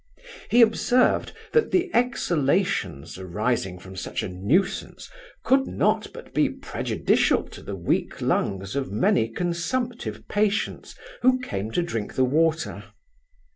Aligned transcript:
He 0.49 0.63
observed, 0.63 1.31
that 1.53 1.69
the 1.69 1.91
exhalations 1.93 3.19
arising 3.19 3.77
from 3.77 3.95
such 3.95 4.23
a 4.23 4.27
nuisance, 4.29 5.11
could 5.43 5.67
not 5.67 6.07
but 6.11 6.33
be 6.33 6.49
prejudicial 6.49 7.43
to 7.49 7.61
the 7.61 7.75
weak 7.75 8.19
lungs 8.19 8.75
of 8.75 8.91
many 8.91 9.29
consumptive 9.29 10.27
patients, 10.27 10.95
who 11.21 11.37
came 11.39 11.69
to 11.73 11.83
drink 11.83 12.15
the 12.15 12.25
water. 12.25 12.85